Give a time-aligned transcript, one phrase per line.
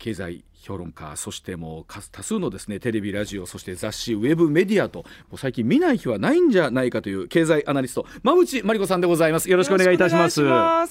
[0.00, 9.50] 経済評論家そしてもう多数のですねテレビラジオそして雑誌ウェブメディアともう最近見ない日はないんじゃないかという経済アナリスト馬淵真理子さんでございます。
[9.50, 10.42] よろしくお願いいたします。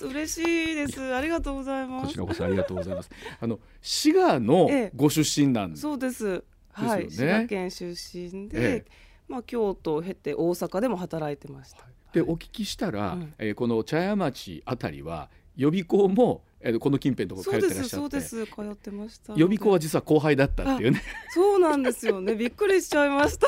[0.06, 1.14] 嬉しいです。
[1.14, 2.08] ありがとうございます。
[2.08, 3.10] こちらこそありがとうございます。
[3.42, 6.44] あの滋賀のご出身なん、ええ、そうです。
[6.72, 8.86] はい、ね、滋賀県出身で、え、
[9.28, 11.84] まあ京都を経て大阪でも働いてました、
[12.14, 16.49] でお聞きしたら、うん、えー、この茶屋町あたりは予備校もえー、
[16.80, 17.96] この近辺のところ通ってらっしゃって。
[17.96, 21.02] そうです通ってました予備校は実は後輩だったっていうね。
[21.30, 22.36] そうなんですよね。
[22.38, 23.48] びっくりしちゃいました。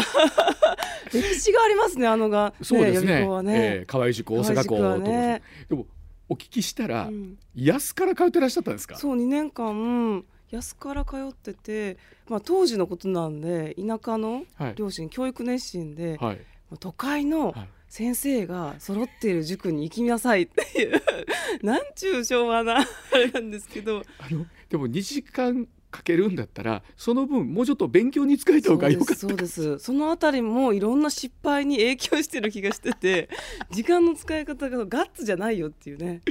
[1.13, 3.11] 歴史がありますねあのが、ね、そうですね。
[3.11, 5.41] 予備校はね、えー、河合塾大阪校とね。
[5.67, 5.85] でも
[6.29, 8.95] お聞きしたら、うん、安から通ってらっしゃったんですか？
[8.95, 11.97] そう2年間安から通ってて、
[12.29, 16.39] まあ、当時のことなんで田舎の両親、はい、教育熱心で、はい、
[16.79, 21.01] 都会の、はい先生が揃っている塾に行きなさいっていう
[21.61, 24.03] なんちゅう昭和なあれなんですけど。
[24.17, 29.15] あのでも2時間かけるんだったらその分もうちょっと勉強に使えた方がよかった。
[29.15, 33.27] そうですそのあたりもいろんな失敗に影響してる気がしてて
[33.71, 36.21] 時間の使い方がガッツじゃないよっていうね。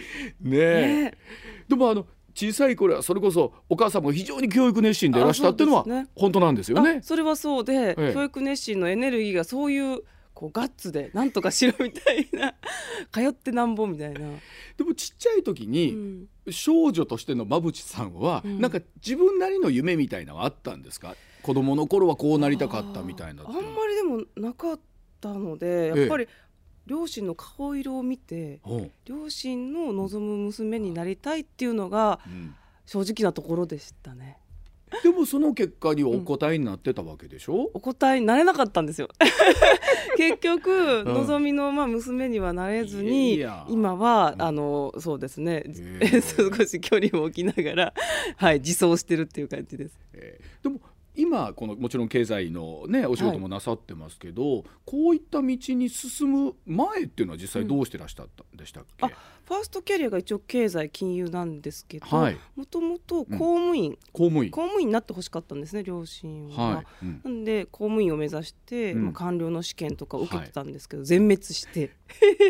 [0.41, 0.61] ねえ、
[1.05, 1.15] ね、
[1.69, 7.01] でもあの小さい頃はそれこそお母さんも非常に教育熱心でいらしたっていうのは本当なんですよね。
[7.03, 10.05] それはそうで、ええ、教育熱心のエネルギーがそういう
[10.41, 12.55] こうガッツでなんとかしろみたいな
[13.13, 14.21] 通ってなんぼみたいな。
[14.79, 21.15] でもちっちゃい時に、うん、少女としての馬淵さんは、うん、なんか自分なりの夢みたいなのはあったんですか？
[21.43, 24.81] 子供の頃はこうなりたかったみたいなあんまりでもなかっ
[25.21, 26.29] たのでやっぱり、
[26.87, 28.61] 両親の顔色を見て
[29.05, 32.21] 両親の望む娘になりたいっていうのが
[32.87, 34.40] 正直なところでしたね。
[35.03, 39.09] でもその結果にお答えになってたわけでしょ、うん、お答えになれなかったんですよ。
[40.17, 45.65] 結局、のぞみのまあ娘にはなれずに今は、あのそうですね、
[46.37, 47.95] 少し距離を置きながら
[48.37, 50.81] はい自走してるっていう感じです、えー、でも
[51.17, 59.13] 今このもちろん経済のねお仕事もなさってますけど、はい、こういった道に進む前っていうのは実際どうしてらっしゃったんでしたっけ、うん
[59.51, 64.51] ファーストキャリアが一応経済金融なんですけどもともと公務員、うん、公務員。
[64.53, 66.77] 公務員になってほしかったんですね両親は。
[66.77, 66.87] はい。
[67.03, 71.91] うん、なんで公務員を目指して、まあ、官僚の試験とか受けてたんですけど、はい、全滅して。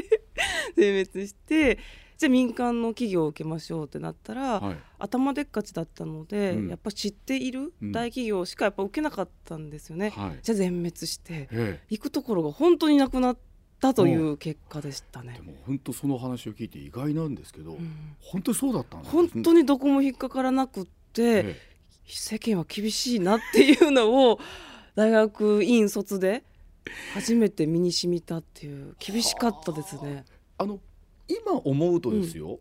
[0.77, 1.79] 全滅して
[2.21, 10.11] じゃあ民間の企業を受けましょうってなったら、はい、頭でっかちだったので、うん、やっぱ知っている大企業しかやっぱ受けなかったんですよね。
[10.11, 11.49] はい、じゃあ全滅して、
[11.89, 13.39] 行くところが本当になくなっ
[13.81, 15.33] たという結果でしたね。
[15.33, 21.57] でも本当その話を聞いて意外なんですけど、うん、本当にそうだったんです本当にどこも引っかからなくって、ええ、
[22.07, 24.39] 世間は厳しいなっていうのを
[24.95, 26.45] 大学院卒で
[27.15, 30.27] 初めて身に染みたっていう厳しかったですね。
[30.59, 30.81] あの
[31.31, 32.59] 今思うとですよ、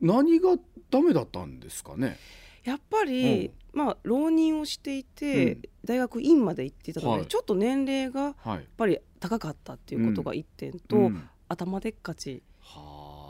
[0.00, 0.56] うん、何が
[0.90, 2.16] ダメだったんですかね？
[2.64, 12.42] やっぱり、まあ、浪人をしていて、うん、大学院まで行っていたので、はい、ちょっと年齢がやっぱり高かったっていうことが一点と、うん、頭でっかち。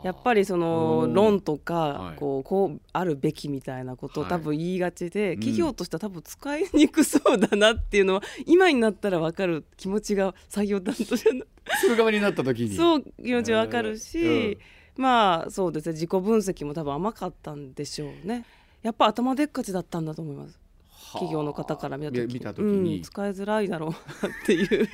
[0.03, 11.45] やっぱりその論とかこうこうあるべきみたいなことを多分言いがちで企業としては多分使いにくそうだなっていうのは今になったら分かる気持ちが採用担当者の
[11.81, 12.75] する側になった時に。
[12.75, 14.57] そう気持ち分かるし
[14.95, 18.45] まあそうですね自己分析も多分甘かったんでしょうね。
[18.81, 20.59] やっぱ頭でっかちだったんだと思います。
[21.13, 23.93] 企業の方から見た時見た時に、うん、使いづらいだろうっ
[24.45, 24.87] ていう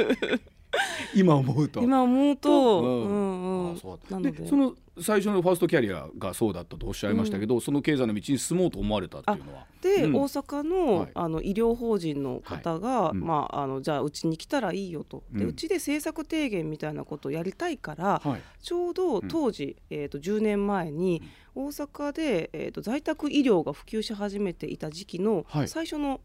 [1.15, 1.81] 今思うと。
[1.81, 2.89] 今思うと、うん。
[2.89, 4.47] うんうん、で。
[4.47, 9.65] その最初のファーストキャリアがそうだったとおっしゃいましたけど、うん、その経済の道に進もうと思われたっていうのは。
[9.81, 15.23] で、うん、大阪のはい、あの医療法人の方が、はい、まあ、あのじゃあうちに来たらいいよと。
[15.33, 21.21] でうち、で政策提言みたいなことをやりたいから、はい、ちょうど当時、えーと、10年前に
[21.55, 26.21] 大阪で、えーと、在宅医療が普及し始めていた時期の最初の、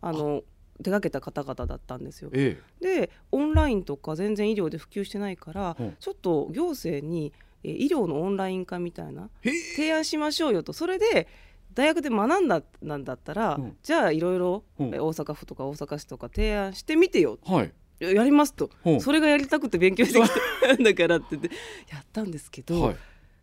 [0.00, 0.42] あの
[0.82, 2.30] 手がけた方々だったんですよ。
[2.32, 9.30] ええ、でオンラインとか全然医療で普及してないから、ちょっと行政に医療のオンライン化みたいな
[9.76, 10.72] 提案しましょうよと。
[10.72, 11.28] それで
[11.74, 18.70] 大学で学んだなんだったら、うん、じゃあいろいろ大阪府とか大阪市とか提案してみてよ、はい、やりますと。
[19.00, 20.28] それがやりたくて勉強してき
[20.60, 21.50] たんだからって言って
[21.90, 22.96] やったんですけど、はい、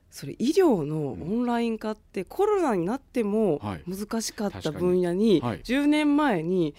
[0.10, 6.76] それ医療のオンライン化ってコロナになっても難しかった分野に10年前に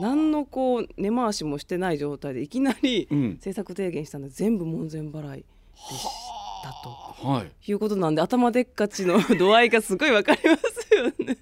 [0.00, 5.44] 何のこう根回しもしてない状態でいきなり政策提言したの全部門前払いで
[5.96, 6.04] し
[6.62, 6.72] た。
[6.82, 6.90] と、
[7.26, 11.38] はい、いうことなんで頭でっかちの 度合いがすごい分かりますよね。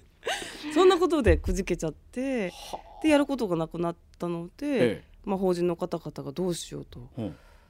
[0.73, 2.51] そんなことでくじけちゃって
[3.01, 7.09] でやることがなくなったので、ええ、まあ、法人の方々がどうしようと。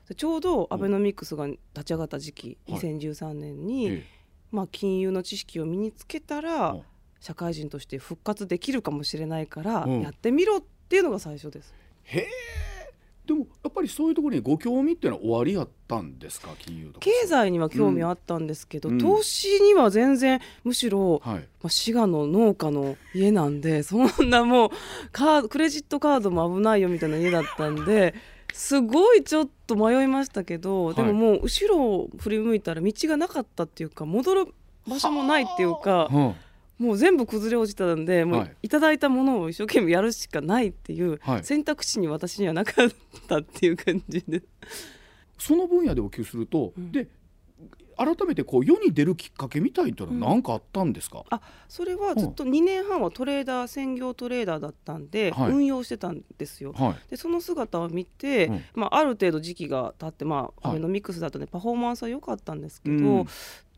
[0.08, 4.04] でちょうどアベノミクスが立ち上がった時期、2013年に、
[4.52, 6.78] まあ、金融の知識を身につけたら、
[7.20, 11.74] 社会人として復活できるかもしれないから、やってみろっていうのが最初です。
[12.04, 12.28] へえ。
[13.26, 16.50] でもやっぱりそういうところにご興味っていうのは終わりやったんですか？
[16.60, 24.70] 金融と経済には興味あったんですけど、うん、投資には全然むしろ、はい、まあ、滋賀の農家の家なんで そんなもう
[25.12, 28.16] カークレジットカードも危ないよみたいな家だったんで
[28.54, 34.46] すごいちょっと迷いましたけど、でももう後ろを振り向いたら道がなかったっていうか戻る
[34.88, 36.08] 場所もないっていうか。
[36.78, 38.70] もう全部崩れ落ちたんで、もうい。
[38.70, 42.90] ただいたものを一生懸命やるしかないっていう選択肢に私にはなかっ
[43.28, 44.44] たっていう感じで。
[45.38, 47.08] その分野でお給すると、うん、で
[47.98, 56.74] 改めてこう世に出るきっかけみたいというのは何かあったんですか、うん、あそれはずっと2年半はトレーダー専業トレーダーだったんで、はい、運用してたんですよ。
[56.74, 63.26] はい、でその姿を見て、うん、まあ、ある程度時期が経って、まあ、アベノミクスだとねパフォーマンスは良かったんですけど、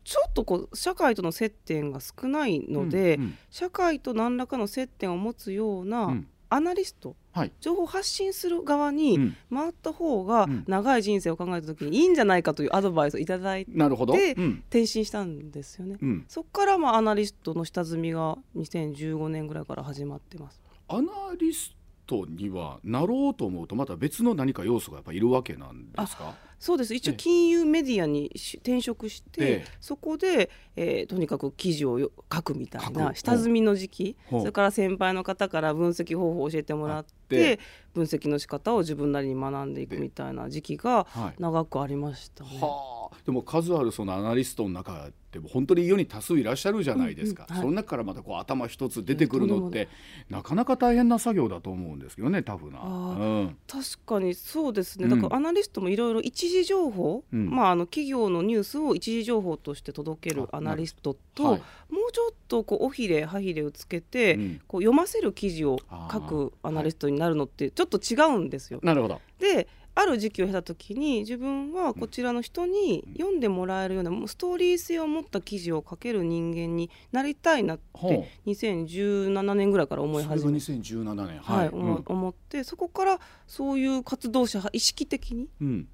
[0.10, 6.18] ちょっとこう社会との接点が少ないので、うんうん、社会と何らかの接点を持つような
[6.50, 20.60] アナリスト、はい、情報発信する側に回った方が長い人生を考えた時にいいんじゃないかというアドバイスをいただいて、なるほど、転身したんですよね、うん、そこからまあアナリストの下積みが2015年ぐらいから始まってます。
[20.88, 21.76] アナリス
[22.10, 26.34] トにはなろうと思うとまた別の何か要素がやっぱいるわけなんですか？
[26.60, 26.94] そうです。
[26.94, 34.18] 一応金融メディアに転職して、そこで、えー、とにかく記事を書くみたいな下積みの時期。
[34.30, 37.60] それから先輩の方から分析方法を教えてもらって
[37.94, 41.08] 分析の仕方を自分なりに学んでいくみたいな時期が
[41.38, 42.50] 長くありましたね。
[42.62, 49.88] はあ、でも数あるそのアナリストの中でも本当に世に多数いらっしゃるじゃないですか、うんうんはい、その中からまたこう頭一つ出てくるのって、
[50.28, 52.84] なかなか大変な作業だと思うんですけどねタフな、う
[53.44, 55.08] ん、確かにそうですね。
[55.08, 61.62] だからアナリストもいろいろ一時情報、うん、まあ、あの企業のニュースを一時情報として届けるアナリストと、はい、
[61.94, 65.78] もうちょっとこう尾ひれ歯ひれをつけて、うん、こう読ませる記事を
[66.12, 68.82] 書くアナリストになるのってちょっと違うんですよ。
[68.84, 80.60] なるほどである時期を経た時に自分はこちらの人に読んでもらえるようなストーリー性を持った記事を書ける人間になりたいなって2017年ぐらいから思い始めて。
[80.60, 85.48] 2017年はい、はいうん、思ってそこからそういう活動者意識的に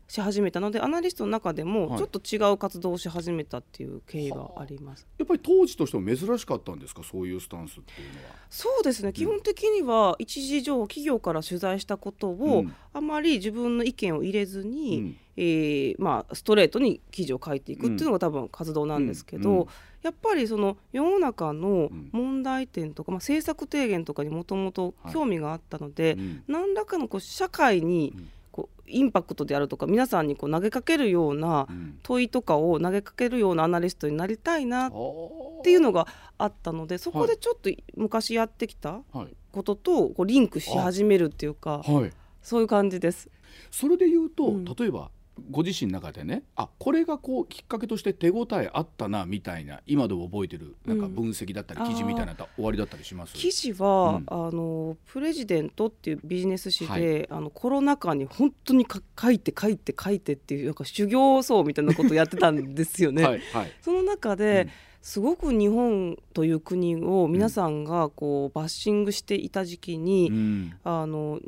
[0.08, 4.66] し始めたので、うん、アナリストの中でもちょっと違う活動をし始めたっていう経緯があ。
[4.66, 8.36] ります、やっぱり当時としても珍しかったんですかそういうスタンスっていうのは？
[8.50, 19.68] そうですね、うん、基本的には一時情報企業から取材したことを、あまり自分の意見を入れずに、うん、えー、まあ、ストレートに記事を書いていくっていうのが多分活動なんですけど、
[20.02, 28.16] やっぱりその世の中の問題点とか、まあ、政策提言とかにもともと興味があったので、はい、何らかのこう社会に
[28.52, 31.68] こうインパクトであるとか皆さんにこう投げかけるような
[32.04, 34.92] 問いとかを投げかけるようなアナリストになりたいなっ
[35.64, 36.08] ていうのが
[36.38, 39.02] あったのでそこでちょっと昔やってきた
[39.52, 41.84] こととこうリンクし始めるっていうか。
[41.86, 42.12] はい。
[42.46, 43.28] そういう感じです
[43.72, 45.12] それで言うと、うん、例えば
[45.52, 53.34] ご自身の中でねあこれがこうきっかけとして手応えあったなみたいな今でも覚えてるなんか分析だったり、記事みたいな終わりだったりします？
[53.34, 58.88] 記事は、うん、あのプレジデントっていうビジネス誌で、はい、あのコロナ禍に本当に
[59.20, 63.24] 書いて書いて書いてっていうなんか修行僧みたいなことをやってたんですよね。
[63.28, 64.70] はいはい、その中で、うん。
[65.02, 71.40] すごく日本という国を皆さんがこうバッシングしていた時期に、うん、あの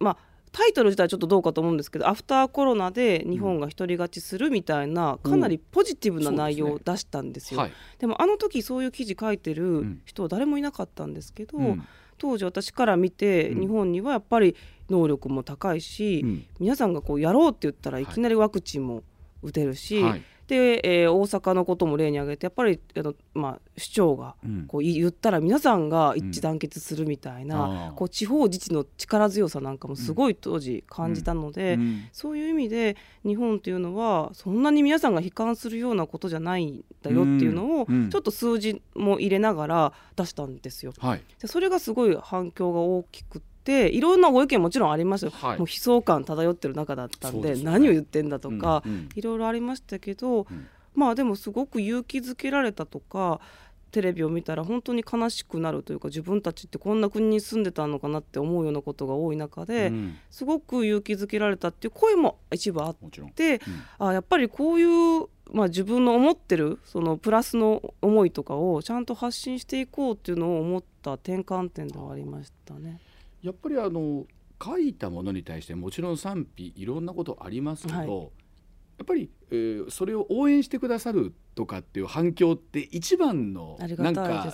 [0.00, 0.16] まあ
[0.56, 7.60] タイトル自体はちょっとどうかと思うんですけどアフターコロナで日本が独り勝ちするみたいな、かなりポジティブな内容を出したんですよ。
[7.60, 11.86] でねはい、でもあの時そういう記事書いてる人は誰もいなかったんですけど、うん、
[12.16, 14.56] 当時私から見て、日本にはやっぱり
[14.88, 19.02] 能力も高いし、うん、皆さんがこうやろうって言ったらいきなりワクチンも
[19.42, 24.36] 打てるし、はいで、えー、大阪のことも例に挙げてやっぱりあの、まあ、市長が
[24.68, 31.80] こう言ったら皆さんが一致団結するみたいな、うん、こう地方自治の力強さなんかもすごい当時感じたので、うん。
[31.80, 40.92] うん、そういう意味で日本というのはそんなに皆さんが悲観するようなことじゃないんだよっていうのをちょっと数字も入れながら出したんですよ。
[40.98, 53.40] はい、でそれがすごい反響が大きくていろんなご意見もちろんありますよ、はい、もう悲壮感漂ってる中だったんで、ね、何を言ってんだとか、うんうん、いろいろありましたけど、うん、まあでもすごく勇気づけられたとか
[53.92, 62.96] テレビを見たら本当に悲しくなるというか自分たちってこんな国に住んでたのかなって思うようなことが多い中で、うん、すごく勇気づけられたっていう声も一部あっ
[63.34, 63.60] て、
[64.00, 73.00] うん、あやっぱりこういうまあ、自分の思ってるそのプラスの思いとかをちゃんと発信していこうっていうのを思った転換点ではありましたね。
[73.46, 74.26] やっぱりあの
[74.62, 84.52] 書いたものに対してもちろん賛否いろんなことありますけど、はい、やっぱり、えー、それを応援してくださるとかっていう反響って一番のなんか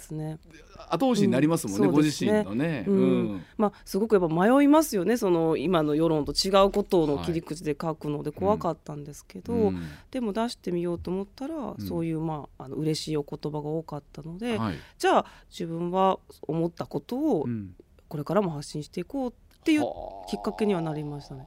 [0.90, 2.84] 後押しになりますもんね、うん、ご自身のね。
[2.86, 9.72] うん、まあすごくやっぱ迷いますよねその今の世論と違うことの切り口で書くので怖かったんですけど、
[10.10, 17.46] でも出してみようと思ったら、そういうまああの嬉しいお言葉が多かったので、はい、じゃあ自分は思ったことを
[18.12, 19.84] これからも発信していこうっていう
[20.28, 21.46] きっかけにはなりましたね。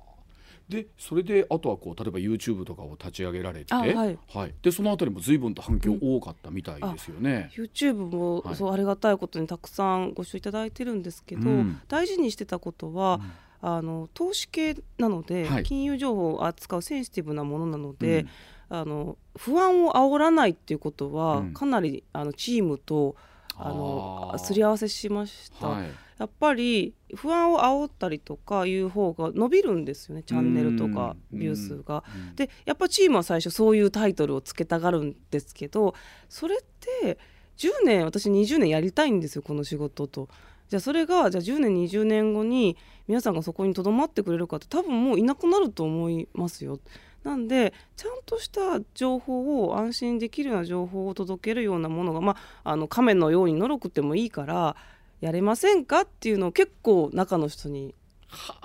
[0.68, 7.52] でそれであとはこう例えば YouTube とかを立ち上げられて、はい、はい、でそのあたりも随分と反響多かったみたいですよね。
[7.56, 13.22] うん、YouTube も、はい、そうありがたいことにたくさんご視聴いただいてるんですけど、うん、大事にしてたことは、
[13.62, 18.26] うん、あの投資系なので、はい、金融情報を扱うセンシティブなものなので、
[18.70, 23.16] あの不安を煽らないっていうことは、かなりあのチームと
[23.58, 25.68] あのすり合わせしました。
[25.68, 32.04] はいやっぱり不安を煽ったりとかいう方が伸びるんですよねチャンネルとかビュー数が。
[32.36, 35.94] でやっぱチームは最初そういうタイトルをつけたがるんですけど
[36.30, 36.58] それっ
[37.02, 37.18] て
[37.58, 40.30] 10年私20年やりたいんですよこの仕事と。
[40.70, 46.80] じゃあそれがじゃあ10年20年後に皆さんがそこにとどまってくれるかって多分もういなくなると思いますよ。
[47.26, 54.76] なんでちゃんとした情報を安心できるような情報を届けるようなものが、まあ、あの亀のようにのろくてもいいから
[55.22, 57.96] やれませんかっていうのを結構中の人に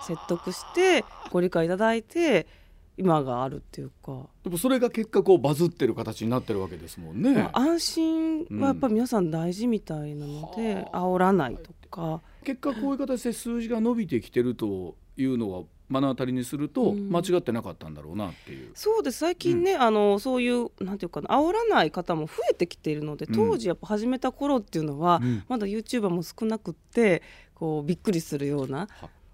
[0.07, 2.47] 説得してご理解いただいて
[2.99, 4.27] 今があるっていうか。
[4.45, 10.83] でもそれが結果こうバズってる形になってるわけですもんね、まあ、安心はやっぱ皆さん大事みたいなので、うん、
[11.15, 12.21] 煽らないとか。
[12.45, 19.19] 結果こういう形で数字が伸びてきてるというのは目の当たりにすると間違ってなかったんだろうなっていう、うん、そうです。
[19.19, 27.23] 最近ね、うん、あのそういうなんていうかな煽らない方も増えてきているので当時やっぱ始めた頃っていうのは、うん、まだ YouTuber も少なくって
[27.55, 28.89] こうびっくりするような。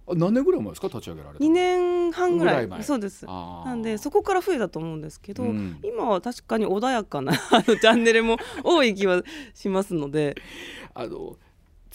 [0.08, 2.68] 何年ぐらい前ですか立ち上げられた2年半ぐらい。
[2.84, 3.26] そうです。
[3.26, 5.44] なんでそこから増えたと思うんですけど、
[5.82, 9.22] 今は確かに穏やかなチャンネルも多い気は
[9.52, 10.36] しますので。
[10.94, 11.36] あの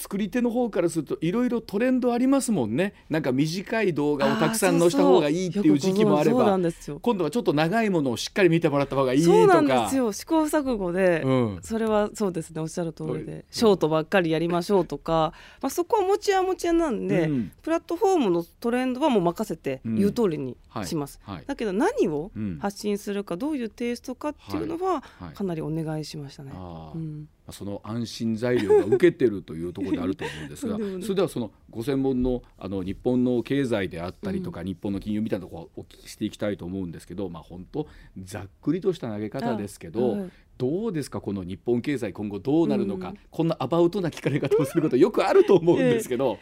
[0.01, 2.95] 作り手の方からするといろいろトレンドありますもんね。
[3.09, 6.57] なんか短い動画をたくさん載せた方がいいっていう時期もあれば。
[7.01, 9.37] 今度はちょっと長いものをしっかり見てもらった方がいいとか。
[9.37, 10.11] そうなんですよ。
[10.11, 12.61] 試行錯誤で、うん、それはそうですね。
[12.61, 13.45] おっしゃる通りで。
[13.51, 21.37] ショートばっかりやりましょうとか、まあ、そこは持ちや持ちやなんで、うん、プラットフォームのトレンドはもう任せて言う通りにします、うんはい。
[21.37, 25.03] はい、だけど何を発信するかどういうテイストかっていうのは
[25.35, 26.51] かなりお願いしましたね。
[26.95, 37.87] うんその安心材料が受けてるというところであると思うんですが それではそのご専門のあの日本の経済であったりとか、日本の金融みたいなところをお聞きしていきたいと思うんですけど、まあ、本当
[38.23, 40.27] ざっくりとした投げ方ですけど、
[40.57, 46.37] どうですかこの日本経済今後どうなるのか、こんなアバウトな聞かれ方をすることよくあると思うんですけど、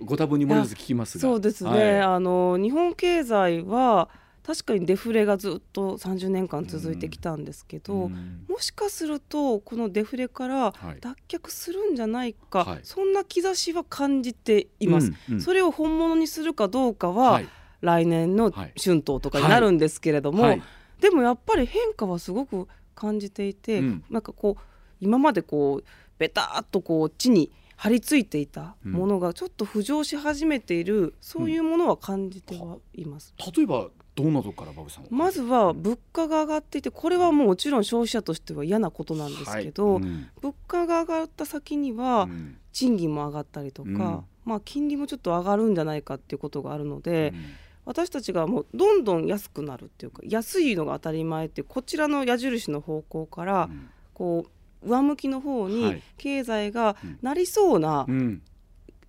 [0.00, 1.22] ご多分に漏れず聞きますが。
[1.22, 4.08] そうですね、はい、あの日本経済は
[4.48, 17.48] 確かにデフレがずっと30年間続いてきたんですけど、うん、もしかするとこのデフレから脱却するんじゃないか、はい、そんな兆しは感じています、うんうん、それを本物にするかどうかは、はい、
[17.82, 20.62] 来年の春闘とかになるんですけれども、はい、
[20.98, 23.54] でもやっぱり変化はすごく感じてい。
[23.54, 24.62] て、うん、なんかこう
[25.02, 25.84] 今までこう
[26.16, 33.32] ベターっとこう地に張り付いていたものがちょっと浮上し始めている、そういうものは感じてはいます。
[33.56, 40.02] 例えばどんなとこから馬さんまずは物価が上がっていてこれはもちろん消費者としては嫌なことなんですけど、はい。
[40.02, 42.28] うん、物価が上がった先には
[42.72, 47.44] 賃金も上がったりとか、うん、まあ、金利もちょっと上がるんじゃないかっていうことがあるので、うん、
[47.84, 53.70] 私たちがもうどんどん安くなるっていうか安いのが当たり前っていうこちらの矢印の方向から、
[54.14, 54.50] こう
[54.82, 58.06] 上向きの方に経済がなりそうな、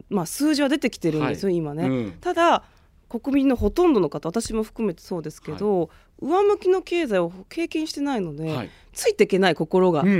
[0.09, 2.13] まあ、数字は出てきてるんですよ、はい、今ね。
[2.21, 2.63] ただ
[3.09, 5.89] 国民のほとんどの方私も含めてそうですけど、はい、
[6.21, 10.17] 上向きの経済を経験してないので、はい、ついていけない心が、うんうんう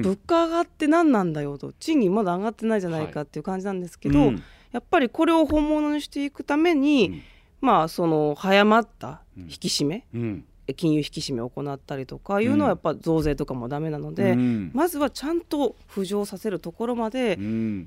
[0.00, 7.22] ん、物価上がって何なんだよと賃金まだ上がってないじゃないかっていう感じなんですけど、はいうん、やっぱりこれを本物にしていくために、うん、
[7.62, 10.44] まあその早まった引き締め、うん、
[10.74, 14.34] 金融引き締めを行ったりとかいうのはやっぱ増税とかもダメなので、
[14.72, 17.38] まずはちゃんと浮上させるところまで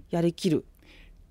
[0.09, 0.65] やりきる。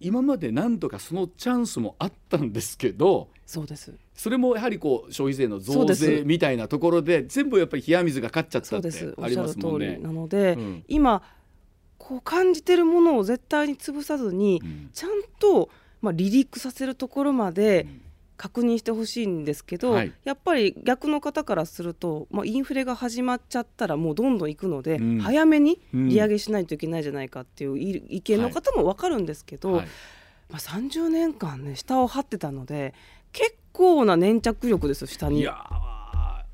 [0.00, 3.93] 今まで何度かそのチャンスもあったんですけどそうです。
[4.14, 9.99] それもやはりこう消費税の増税みたいなところで全部やっぱり冷や水が勝っちゃったってありますもんね。
[9.99, 11.23] なので、うん、今
[11.97, 15.69] こう感じてるものを絶対に潰さずに、うん、ちゃんと、
[16.00, 18.07] まあ、離陸させるところまで、うん
[18.38, 29.87] 確認してほしいんですけど、はい、やっぱり逆の方からすると、まあ、インフレが始まっちゃったらもうどんどんいくので、うん、早めに利上げしないといけないじゃないかっていう意見の方も分かるんですけど、はい、
[30.50, 32.95] まあ、30年間ね下を張ってたので
[33.33, 35.40] 結構な粘着力ですよ下に。
[35.40, 35.57] いや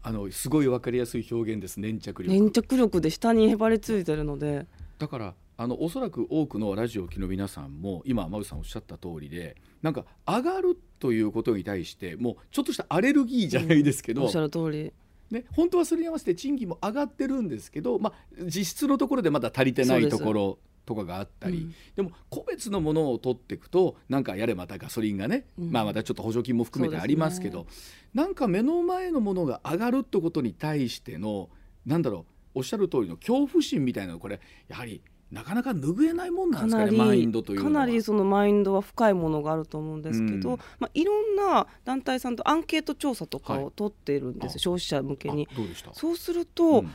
[0.06, 2.34] あのすごい分かりやすい表現です粘着力。
[2.34, 4.66] 粘着力で下にへばりついてるので。
[4.98, 14.92] だからあのおそらく多くのラジオ機の皆さんも今真内さんおっしゃった通りでなんか上がるということに対してもうちょっとしたアレルギーじゃないですけど、うん、おっしゃる通り。
[15.30, 27.66] ね、本当はそれに合わせて賃金も上がってるんですけど、まあ、実質のところでまだ足りてないところとかがあったり、うん、でも個別のものを取っていくとなんかやれまたガソリンがね、うん、まあ、またちょっと補助金も含めてありますけど、ね、
[28.12, 31.48] なんか目の前のものが上がるってことに対しての
[31.86, 35.02] なんだろうおっしゃる通りの恐怖心みたいなのこれやはり
[35.32, 45.48] なかなか拭えないもんなんですかねマインドというかなりそのマインドは深いものがあると思うんですけど、うん、まあ、いろんな団体さんとアンケート調査とかを取ってるんです、はい、消費者向けに。
[45.92, 46.94] そうすると、うん。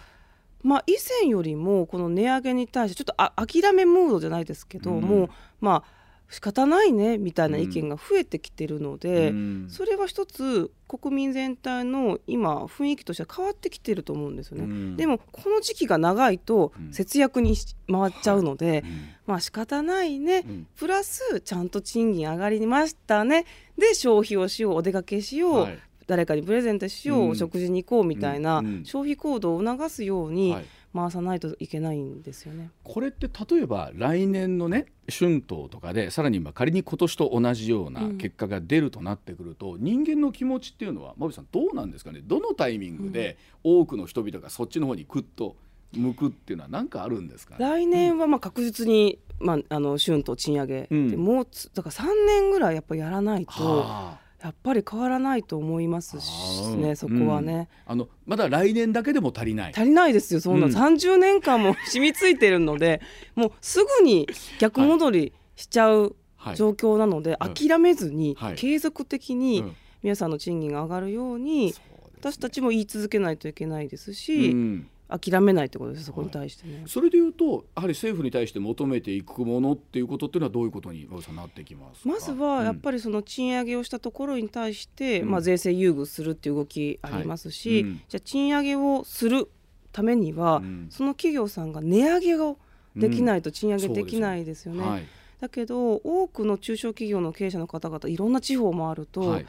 [0.62, 5.29] まあ、以前よりもこの値上げに対してちょっとあ諦めムードじゃないですけど、うん、もう
[5.62, 5.99] まあ
[6.29, 17.55] 仕方ないねみたいな意見が増えてきてるので、うん、それは一つ国民全体の今雰囲気としては変わってきてると思うんですよね、うん、でもこの時期が長いと節約に
[17.91, 20.45] 回っちゃうので、うん、まあ仕方ないね、
[20.75, 23.45] プラスちゃんと賃金上がりましたね。
[23.77, 32.72] で消費をしようお出かけしよう、はい、誰かにプレゼントしよう、お食事に行こうみたいな消費行動を促すように、はい回さないといけないんですよね。
[32.84, 42.22] これって例えば来年のね春闘とかでさらに仮に今年と同じような結果が出るとなってくると、うん、人間の気持ちっていうのは馬渕さんどうなんですかね？
[42.24, 45.55] どのタイミングで多くの人々がそっちの方にくっと
[45.93, 53.51] 向くっていうのは何かあるんですか、ね、来年はまあ確実に、まあ、あの春闘賃上げ、うん、もうだから3年ぐらいやっぱやらないと。
[53.51, 59.74] はあやっぱり変わらないと思いますしねそこはね、うん、あのまだ来年だけでも足りない。
[59.75, 63.01] 足りないですよそんな、うん、30年間も 染みついてるので
[63.36, 64.27] もうすぐに
[64.60, 66.15] 逆戻りしちゃう
[66.55, 69.63] 状況なので、はい、諦めずに、はい、継続的に
[70.03, 87.91] 皆さんの賃金が上がるように、う私たちも言い続けないといけないですし、うん諦めないってことですそこに対してね、はい、それでいうとやはり政府に対して求めていくものっていうことっていうのはどういうことになってきますまずはやっぱりその賃上げをしたところに対して、うん、まあ、税制優遇するっていう動きありますし、はい。
[87.91, 89.50] うん、じゃあ賃上げをする
[89.91, 92.57] ためには、うん、その企業さんが値上げを
[92.95, 94.87] できないと賃上げできないですよね。
[94.87, 95.07] はい、
[95.39, 99.41] だけど多くの中小企業の経営者の方々いろんな地方もあると、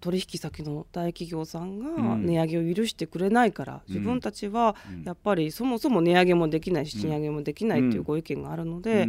[0.00, 9.08] 取引先の大企業さんが値上げを許してくれないから、うん、自分たちはやっぱりそもそも値上げもできないし、賃上げもできないというご意見があるので、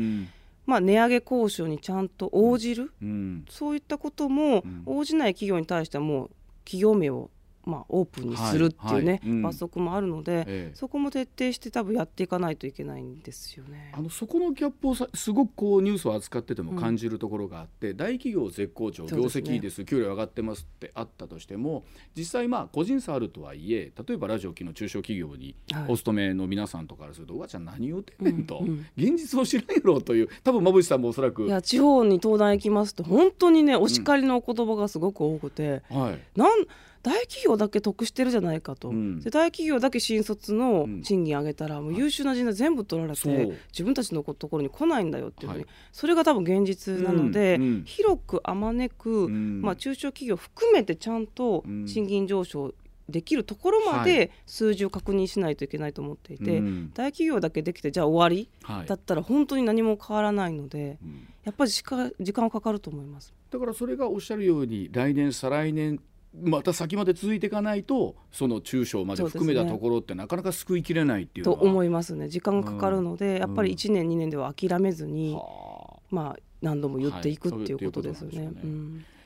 [0.66, 2.92] まあ、値上げ交渉にちゃんと応じる、
[3.50, 6.32] そういったことも応じない企業に対してはもう
[6.66, 7.30] 企業名を
[7.66, 13.92] まあ、オープンにするっていうね、はいはいうん、罰則もあるので、ええ、そこも徹底して多分やっていかないといけないんですよね。
[13.96, 25.56] あのそこのギャップをさすごくこうニュースを扱ってても感じるところがあって、うん、大企業絶好調業績いいです、ね、給料上がってますってあったとしても実際まあ個人差あるとはいえ例えばラジオ機の中小企業に
[25.88, 36.66] お勤めの皆さんとかからすると、はい、うわちゃん何言うてんねんと、うんうん、現実を知らんやろという多分馬渕さんもおそらくいや地方に登壇行きますと本当にねお叱りのお言葉がすごく多くて、はい、なん
[37.06, 47.62] 大企業だけ得してるじゃないかと、うん、で大企業だけ新卒の賃金上げたら、もう優秀な人材全部取られて、自分たちのところに来ないんだよっていうふうに、はい、それが多分現実なので、うん。
[47.62, 52.74] うん、広くあまねく、まあ、中小企業含めてちゃんと賃金上昇
[53.08, 56.62] できるところまで数字を確認しないといけないと思っていて、はい、
[56.96, 62.12] 大企業だけできてじゃあ終わり、はい、だったら本当に何も変わらないので、うん、やっぱり時間
[62.44, 63.32] はかかると思います。
[63.52, 66.00] だからそれがおっしゃるように来年再来年
[66.42, 72.28] また先まで続いていかないとその中小まで含めたところってなかなか救いきれないっていうと思いますね。
[72.28, 78.52] 時間がかかるので、うん、やっぱり1年2年では諦めずに、うん、まあ何度も言っていく、はい、っていうことですよね。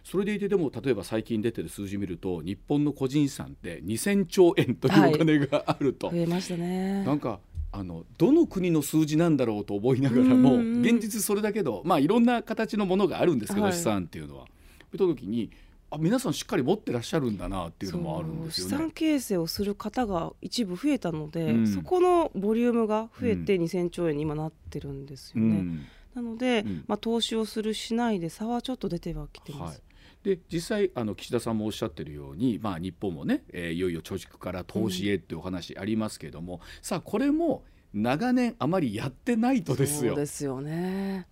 [0.04, 7.04] それでいてでも例えば最近出てる数字見ると日本の個人資産って2000兆円というお金があると、はい、増えましたね。
[7.04, 7.39] なんか
[7.72, 14.45] あのどの国の数字なんだろうと思いながらも現実それだけどまあいろんな形のものがあるんですけど、はい、資産っていうのは。
[14.91, 15.52] 見た時に
[15.91, 18.71] あ皆さんしっかり持ってらっしゃるんだなっていうのもあるんですよね。
[18.71, 25.58] 資産形成をする方が一部増えたので、うん、そこのボリュームが増えて2000兆円に今なってるんですよね。
[25.58, 29.78] うん、なので、うん、まあ、投資をするしないで差はちょっと出てはきてます。
[29.78, 29.82] はい
[30.23, 40.12] で実際あの岸田さんもおっしゃってるように、まあ、日本もね、えー、いよいよ貯蓄から投資へっていうお話ありますけれども、さあこれも長年あまりやってないとですよ。
[40.12, 41.28] そうですよねね、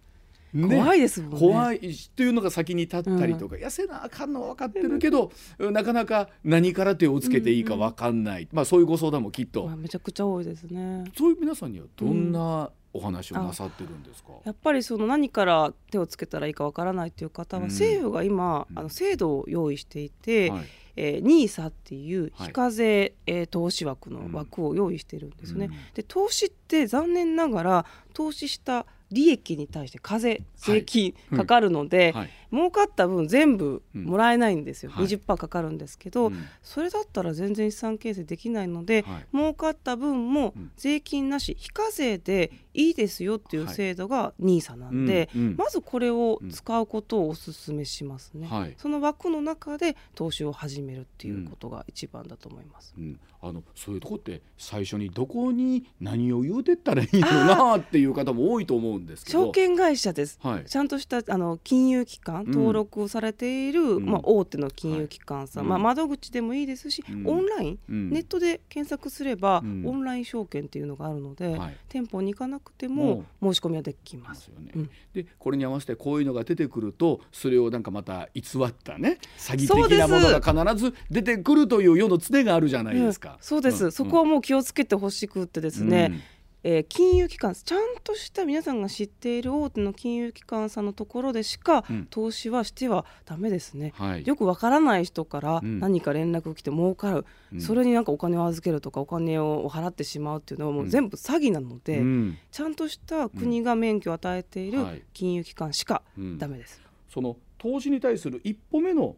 [0.54, 1.40] 怖いですもんね。
[1.40, 1.80] 怖い
[2.16, 8.50] というのが先に立ったりとか、うん、痩せなあかんの分かってるけど、なかなか何から手をつけていいか分かんない、うん。
[8.50, 11.06] うん、まあ、そういうご相談もきっと、まあ、めちゃくちゃ多いですね。
[11.18, 14.30] そういう皆さんにはどんな、お話をなさってるんですか？
[14.44, 20.66] やっぱりその何から手をつけたらいいかわからないという方は、政府が今、あの制度を用意していて、はい。
[21.00, 25.68] えー、NISA っていう非課税、はい、えー、投資枠の枠を用意してるんですね。
[25.68, 59.46] うん、で投資って残念ながら投資した利益に対して課税税金かかるので、はいはい、儲かった分全部もらえないんですよ、うん、20%かかるんですけど、うん、それだったら全然資産形成できないので、はい、儲かった分も税金なし非課税でいいですよっていう制度が NISA なんで、はいうんうん、まずこれを使うことをお勧めしますね、はい、その枠の中で投資を始めるっていうことが一番だと思います、うん、あのそういうとこって最初にどこに何を言うてったらいいのなっていう方も多いと思うんですけど。
[59.46, 74.48] 証券会社です、はい、ちゃんとしたあの金融機関登録されている、うん、まあ、大手の金融機関さん、はい、まあ、窓口でもいいですし、オンライン、ネットで検索すれば、オンライン証券っていうのがあるので、店舗に行かなくても申し込みはできます。
[74.50, 83.27] よね、うん、でこれに合わせてこういうのが出てくるとそれをなんかまた偽ったね詐欺的なものが必ず出てくるという世の常があるじゃないですか。
[83.34, 86.22] うん、そうです、うん、そこはもう気をつけてほしくってですね、
[86.64, 106.02] えー、金融機関ちゃんとした皆さんが知っている大手の金融機関さんのところでしか、投資はしてはだめですね、はい、よくわからない人から何か連絡来て儲かる、うん、それになんかお金を預けるとかお金を払ってしまうっていうのはもう全部詐欺なので、うん、ちゃんとした国が免許を与えている金融機関しか
[106.38, 109.16] だめです、その投資に対する一歩目の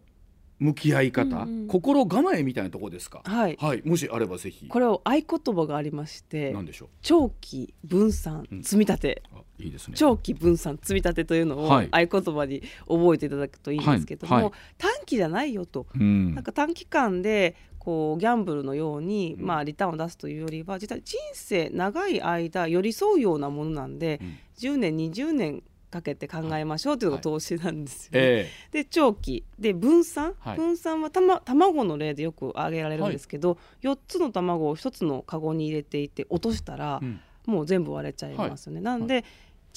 [0.60, 4.68] 向き合い方、うんうん、心構えみたいなところですか、はい、はい、もしあればぜひ。
[4.68, 6.88] これを合言葉がありまして何でしょう？
[7.02, 9.24] 長期分散積み立て、
[9.60, 9.94] うん、いいですね。
[9.98, 14.44] 長期分散積み立てというのを合言葉に覚えていただくといいんですけども、はい。
[14.44, 28.20] はい、短期じゃないよと、うん、なんか短期間でこうギャンブルのように、まあ、リターンを出すというよりは実は人生長い間寄り添うようなものなんで、うん、10年20年かけて考えましょうというのが投資なんですよね。
[28.20, 28.50] はいえ。
[28.70, 29.44] ー、で長期。
[29.58, 38.82] で分散、はい、分散はた、ま、卵の例でよく挙げられるんですけど、はい、4つの卵を1つのカゴに入れていて落としたら、うん、もう全部割れちゃいますよね。
[38.82, 39.26] なんで、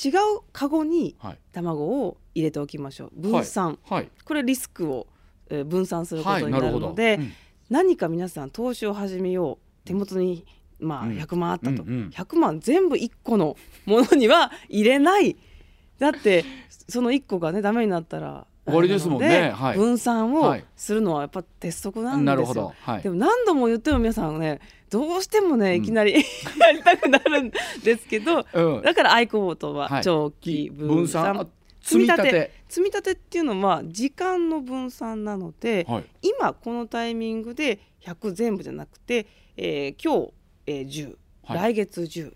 [0.03, 0.13] 違う
[0.53, 1.17] カゴに
[1.53, 3.11] 卵を入れておきましょう。
[3.15, 3.79] 分散、
[4.25, 5.07] これリスクを、
[5.51, 7.33] えー、分散することになるので、うん、
[7.71, 9.87] 何か皆さん投資を始めよう。
[9.87, 10.45] 手元に
[10.79, 11.95] まあ100万あったと、うんうん。
[11.95, 15.37] うん、100万全部1個のものには入れない
[16.03, 16.45] だって
[16.89, 24.59] その1個がねダメになったら終わりですもんね、はい、分散をするのはやっぱ鉄則なんですよ、はい、でも何度も言っても皆さんね
[24.91, 27.53] どうしてもねいきなり、うん、やりたくなるん
[27.85, 31.49] ですけど、うん、だから合言葉は長期分散。
[31.81, 32.53] 積み立て。
[32.69, 33.13] 積み立て。
[33.13, 40.33] っていうのは時間の分散なので、はい、今このタイミングで100全部じゃなくて、えー、今日、
[40.67, 42.35] えー、10、はい、来月10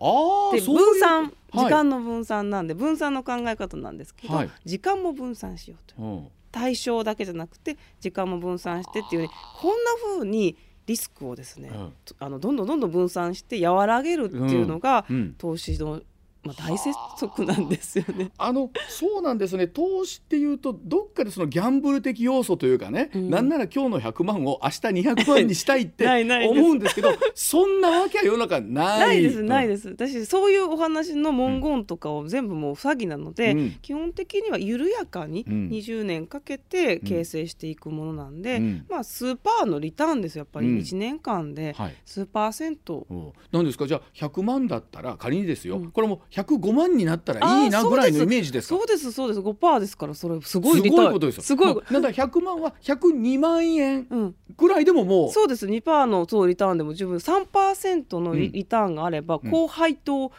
[0.00, 6.06] あで分散時間の分散なんで、分散の考え方なんですけど、はい、時間も分散しようと、う。
[6.06, 9.30] ん、対象だけじゃなくて時間も分散してっていうね
[9.60, 9.76] こんな
[10.16, 10.56] ふうに
[10.86, 16.00] リスクをですね、うん、あのどんどんどんどん分散して和らげるっていうのが、うん、投資の
[16.48, 18.30] まあ、大接続なんですよね。
[18.38, 18.52] あ。
[18.52, 19.68] のそうなんですね。
[19.68, 26.06] 投資っていうとどっかでそのギャンブル的要素というかね、うん、なんなら今日の100万を明日200万にしたいって
[26.48, 29.00] 思うんですけどそんなわけは世の中ない。
[29.00, 29.90] ないですないです。
[29.90, 40.68] 私そういうお話の文言とかを全部もう詐欺なので、うん、基本的には緩やかに20年かけて形成していくものなんで、うん、まあ数パーのリターンですやっぱり。
[40.78, 43.06] 1年間で数パーセント、
[43.52, 43.86] なんですか？
[43.86, 49.40] じゃあ100万だったら仮にですよ、これも105万になったらいいなぐらいのイメージですそうですそうです。
[49.40, 51.42] 5%ですからそれすごいすごいことですよ。
[51.42, 55.66] すごい、なんだ100万は102万円ぐらいでももう、うん、そうです。
[55.66, 57.16] 2%のそうリターンでも十分。
[57.16, 60.32] 3%のリ,、リターンがあれば、高配当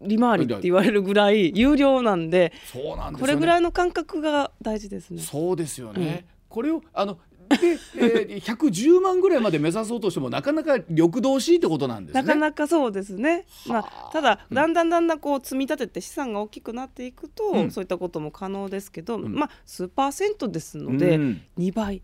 [0.00, 5.22] 利回りって言われるぐらい有料なんでそうなんです、ね、これぐらいの感覚が大事ですね。
[5.22, 12.22] そうですよね、うん、これをあので、えー、110万ぐらいまで目指そうとしてもなかなか緑道しいってことなんですね。
[12.22, 13.46] なかなかそうですね。
[13.66, 22.02] まあ、ただ、だんだんだんだんこう積み立てて資産が大きくなっていくと、うん、そういったことも可能ですけど、うん、まあ数パーセントですので、うん、2倍。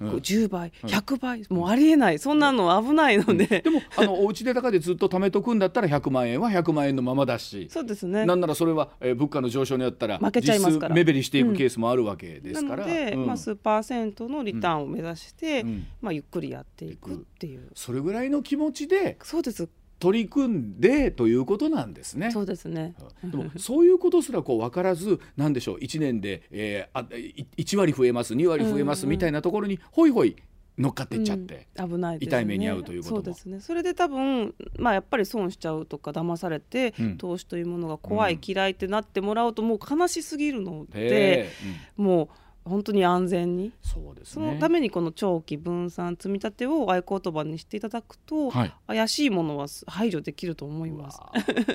[0.00, 7.68] うん、10倍、100倍、もうありえない、そんなの危ないので、でもあのお家で高でずっと貯めとくんだったら100万円は100万円のままだし。
[7.70, 8.26] そうですね。
[8.26, 10.94] なんならそれは、えー、物価の上昇にあったら負けちゃいますから。
[10.94, 15.64] 目減りしていくケースもあるわけですから、なので、まあ、数パーセントのリターンを目指して、
[16.00, 17.70] まあ、ゆっくりやっていくっていう。
[17.74, 22.30] それぐらいの気持ちでそうです取り組んでということなんですね。
[22.30, 22.94] そうですね。
[23.24, 30.36] でもそういうことすらこう分からずなんでしょう1年で、えー、あ1割増えます2割増えますみたいなところにほいほい
[30.78, 33.60] 乗っかっていっちゃって、うん、危ない、ね、痛い目に遭うということそうですね。
[33.60, 41.48] それで多分まあやっぱり損しちゃうとか騙されて、うん、投資というものが怖い、嫌いってなってもらうともう悲しすぎるので、
[41.96, 42.28] もう
[42.68, 43.72] 本当に安全に。
[43.80, 51.20] そうです、ね、そのためにこの長期分散積み立てを合言葉にしていただくと、はい、怪しいものは排除できると思います。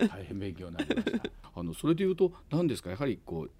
[0.09, 1.29] 大変勉強になりました。
[1.55, 2.89] あのそれでいうと何ですか？
[2.89, 3.51] やはりこう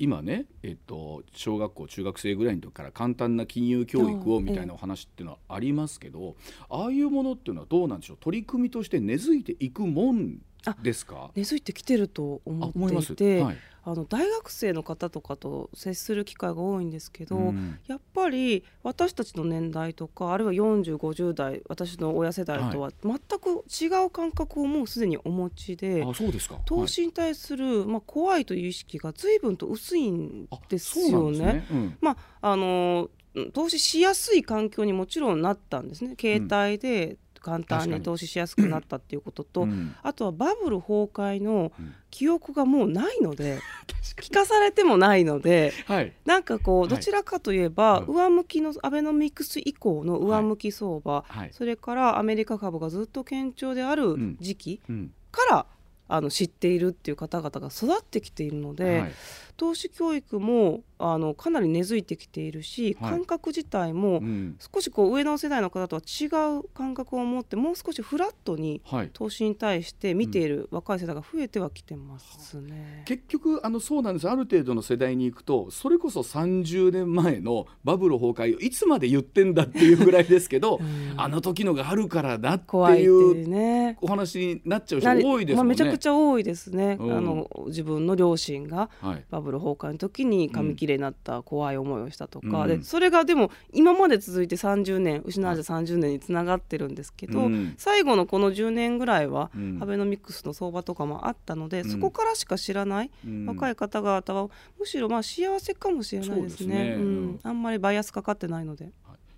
[0.00, 6.36] 今ね、えっと、小学校中学生ぐらいの時から簡単な金融教育をみたいなお話っていうのはありますけど、
[6.70, 8.16] ああいうものっていうのはどうなんでしょう？
[8.20, 10.38] 取り組みとして根付いていくもん
[10.82, 11.32] ですか？
[11.34, 13.56] 根付いてきてると思っていて、はい、
[13.90, 26.14] あの大学生の方とかと接する機会が多いんですけど、うん、やっぱり私たちの年代とかあるいは4050代私の親世代とは全く違う感覚をもうすでにお持ちで、はい、
[26.66, 31.38] 投資に対する、まあ、怖いという意識が随分と薄いんですよね。
[31.38, 31.66] ね。
[31.70, 33.08] うん、まああの
[33.52, 36.14] 投資しやすい環境にもちろんなったんですね。
[36.18, 41.72] 携帯で簡単に投資しやすくなったっていうことと、うん、あとはバブル崩壊の
[42.10, 43.58] 記憶がもうないので、
[44.20, 54.80] 聞かされてもないので、はい、なんかこうどちらかといえば、はい、上向きのアベノミクス以降の上向き相場、はい、それからアメリカ株がずっと堅調である時期
[55.30, 55.66] から、
[56.08, 59.12] あの知っているっていう方々が育ってきているので、
[59.58, 64.20] 投資教育もあのかなり根付いてきているし、はい、感覚自体も
[64.58, 66.26] 少しこう上の世代の方とは違
[66.58, 74.28] う感覚を持ってもう少しフラットに投資に対して見ている若い世代が増えてはきてますね、うん、結局あのそうなんです。
[74.28, 85.54] ある程度の世代に行くとそれこそ30年前のバブル崩壊をいつまで言ってんだっていうぐらいですけど、 うん、あの時のがあるからだっていうお話になっちゃう人多いですもんね。
[85.56, 88.90] まあ、めちゃくちゃ多いですね、うん、あの自分の両親が
[89.30, 103.10] バブル崩壊の時に紙切れになった怖い思いをしたとか、うん、でそれがでも今まで続いて30年失われた30年につながってるんですけど、うん、最後のこの10年ぐらいは、アベノミクスの相場とかもあったので、そこからしか知らない
[103.46, 106.96] 若い方々はむしろまあ幸せかもしれないですね。
[106.96, 107.38] すね。
[107.42, 108.92] あんまりバイアスかかってないので。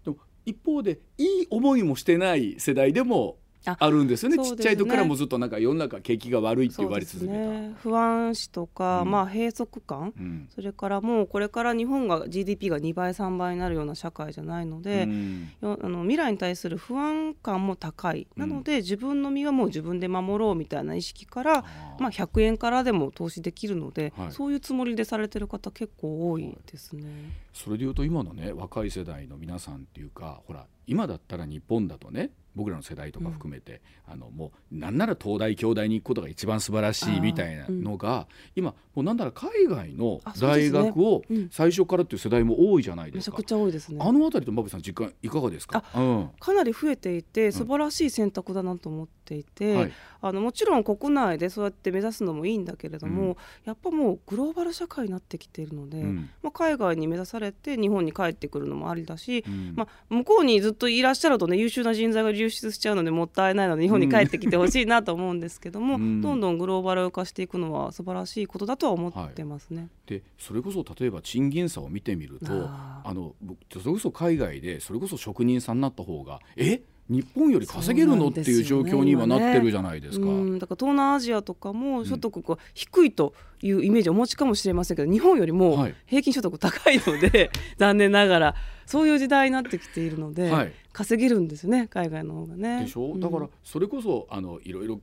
[0.05, 21.65] でも一方でいい思いもしてない世代でもあるんですよね、ね、ちっちゃい時からもずっとなんか世の中景気が悪いって言われ続けた、ね、不安視とか、うん、まあ閉塞感、うん、それからもうこれから日本が GDP が2倍3倍になるような社会じゃないので、うん、あの未来に対する不安感も高い、なので自分の身はもう自分で守ろうみたいな意識から
[21.99, 27.05] まあ、100円からでも投資できるので、はい、そういうつもりでされてる方結構多いですね。
[27.53, 38.25] それでいうと今のね若い世代の皆さんっていうかほら今だったら日本だとね僕らの世代とか含めて、うん、あのもうなんなら東大京大に行くことが一番素晴らしいみたいなのが、うん、
[38.57, 41.23] 今もうなんなら海外の大学を
[41.53, 43.37] 最初からっていう世代も多いじゃないですか。
[43.37, 43.99] めちゃくちゃ多いですね。
[44.01, 45.85] あのあたりと馬渕さん実感いかがですか？
[45.95, 56.03] うん、かなり増えていて素晴らしい選択だなと思っていて、はい、あのもちろん国内でそうやって目指すのもいいんだけれども、やっぱもうグローバル社会になってきているので、
[56.43, 59.45] まあ海外に目指されて日本に帰ってくるのもありだし、
[59.77, 69.83] まあ向こうにずっといらっしゃるとね優秀な人材が流出しちゃうのでもったいないので日本に帰ってきてほしいなと思うんですけども、うん、どんどんグローバル化していくのは素晴らしいことだとは思ってますね。
[69.83, 73.35] はい、でそれこそ例えば賃金差を見てみるとあの
[73.71, 76.81] それこそ海外でそれこそ職人さんになった方がえ？
[77.11, 80.27] 日本より稼げるの、っていう状況に今なってるじゃないですか。
[80.27, 88.55] だから東南アジアとかも所得が低いというイメージをお持ちかもしれませんけど日本よりも平均所得高いので、はい、残念ながら
[88.87, 92.85] そういう時代になってきているので、はい、稼げるんですね海外の方がね。
[92.85, 95.01] でしょ、うだからそれこそあのいろいろ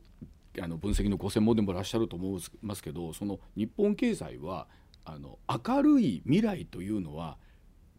[0.62, 4.68] あの分析のご専門でもいらっしゃると思いますけどその日本経済は
[5.04, 7.38] あの明るい未来というのは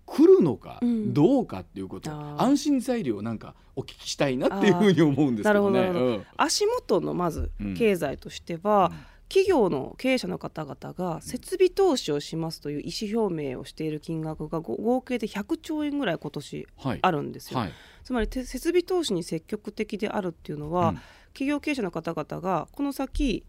[0.09, 5.93] 来るのかどうかっていうこと、うん、安心材料なんかお聞きしたいなっていうふうに思うんですけどね。
[5.93, 9.19] どうん、足元のまず経済としては、うん。
[9.29, 16.67] 企業の経営者の方々が設備投資をしますという意思表明をしている金額が合計で100兆円ぐらい今年
[17.03, 17.59] あるんですよ。
[17.59, 17.69] はい。
[17.69, 20.95] はい、つまり設備投資に積極的であるっていうのは、うん、
[21.35, 23.45] 企業経営者の方々がこの先、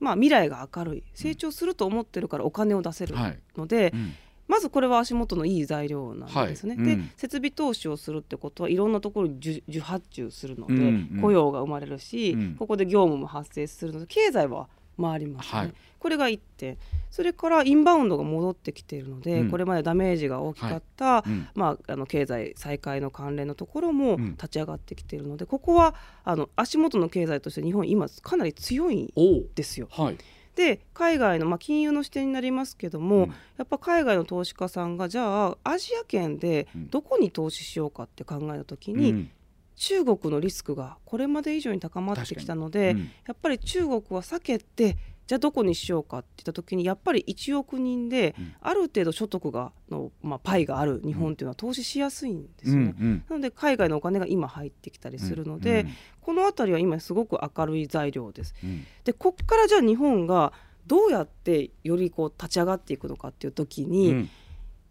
[0.00, 3.14] まあ、未来が明るい成長すると思ってるからお金を出せる
[3.56, 4.14] ので、はいうん
[4.48, 6.74] まずこれは足元のいい材料なんですね。
[6.74, 6.84] はい。
[6.84, 10.80] うん、で設備投資をするってことはいろんなところに受発注するので、うん
[11.14, 14.68] うん、雇用が生まれるし、うん、ここで業務も発生するので経済は
[15.00, 16.76] 回りますね、はい、これが1点。
[17.10, 21.30] それからインバウンドが戻ってきているので、うん、これまでダメージが大きかった、はい。
[21.30, 29.88] うん、まあ、あの経済再開の関連のところも立ち上がってきているので、ここはあの足元の経済として日本今かなり強いんですよ。
[29.90, 30.16] はい
[30.54, 39.30] で海外の、まあ、金融の視点になりますけども、うん、やっぱ海外の投資家さんがじゃあアジア圏でどこに投資しようかって考えた時に、うん、
[39.76, 52.94] 中国のリスクがこれまで以上に高まってきたので、うん、やっぱり中国は避けてじゃあどこにしようかって言った時にやっぱり1億人である程度所得がの、まあ、パイがある日本っていうのは投資しやすいんですよね。
[52.98, 58.54] うんうん、なので海外のお金が今入ってきたりするので、うんうん、この辺りは今すごく明るい材料です。
[58.62, 60.52] うん、でこっからじゃあ日本が
[60.86, 64.30] どうやってよりこう立ち上がっていくのかっていう時に、うん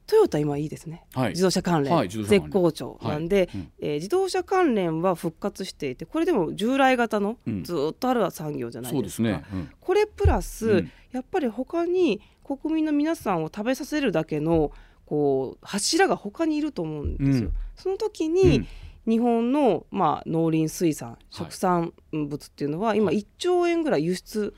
[0.07, 3.49] トヨタ今いいですね、はい、自動車関連、はい、絶好調なんで、はい。
[3.55, 9.43] うん、えー、自動車関連は復活していてこれでも従来型のずっとある産業じゃないですか、うんね。
[9.53, 14.71] うん、これプラス、やっぱり他に国民の皆さんを食べさせるだけの
[15.05, 17.51] こう柱が他にいると思うんですよ。
[17.75, 18.67] その時に、
[19.07, 24.53] 日本の、まあ、農林水産食産物っていうのは今1兆円ぐらい輸出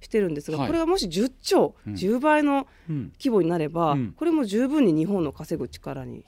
[0.00, 6.24] してるんですが、これがもし10兆、う10倍の規模になれば、これも十分に日本の稼ぐ力に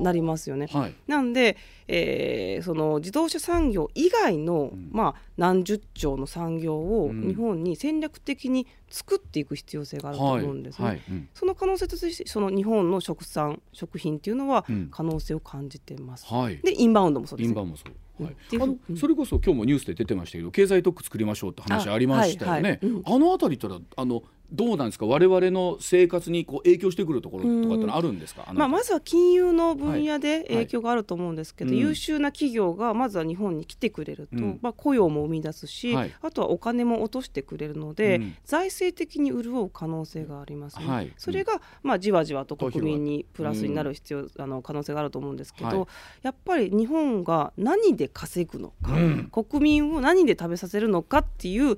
[0.00, 0.68] なりますよね。
[1.06, 1.56] なんで、
[1.88, 11.02] えー、その自動車産業以外の、まあ、何十兆の産業を日本に戦略的に作っていく必要性があると思うんですね。
[11.32, 16.26] その可能性としてその日本の食産食品っていうのは可能性を感じてます。
[16.62, 17.54] でインバウンドもそうです、ね。
[17.56, 22.80] はい、あのそれこそ今日もニュースで出てましたけど経済特区作りましょうって話ありましたよね。
[22.82, 23.02] あはいはい。
[23.06, 25.06] うん、あの辺りったらあのどうなんですか？
[25.06, 45.86] 我々の生活にこう影響してくるところとかってのあるんですか、まあ、まずは金融の分野で影響があると思うんですけど、はいはい、優秀な企業がまずは日本に来てくれると、うん、まあ、雇用も生み出すし、はい、あとはお金も落としてくれるので、うん、財政的に潤う可能性がありますね、それが、まあ、じわじわと国民にプラスになる必要、あの可能性があると思うんですけど、
[46.22, 51.76] やっぱり日本が何で稼ぐのか、国民を何で食べさせるのかっていう